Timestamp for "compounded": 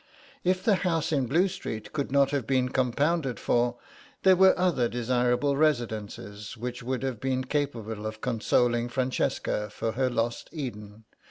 2.69-3.39